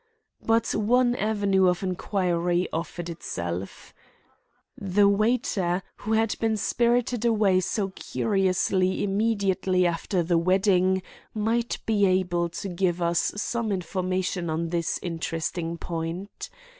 But 0.43 0.73
one 0.73 1.13
avenue 1.15 1.67
of 1.67 1.83
inquiry 1.83 2.67
offered 2.73 3.07
itself. 3.07 3.93
The 4.75 5.07
waiter, 5.07 5.83
who 5.97 6.13
had 6.13 6.35
been 6.39 6.57
spirited 6.57 7.23
away 7.23 7.59
so 7.59 7.89
curiously 7.89 9.03
immediately 9.03 9.85
after 9.85 10.23
the 10.23 10.39
wedding; 10.39 11.03
might 11.35 11.77
be 11.85 12.07
able 12.07 12.49
to 12.49 12.67
give 12.67 12.99
us 12.99 13.31
some 13.35 13.71
information 13.71 14.49
on 14.49 14.69
this 14.69 14.99
interesting 15.03 15.77
point. 15.77 16.49